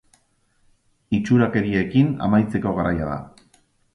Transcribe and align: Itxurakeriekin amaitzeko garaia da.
Itxurakeriekin 1.17 2.09
amaitzeko 2.29 2.75
garaia 2.79 3.13
da. 3.13 3.21